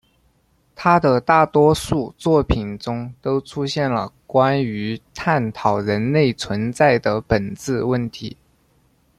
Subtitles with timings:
[0.73, 8.35] 他的大多数作品中都出现了关于探讨人类存在的本质问题。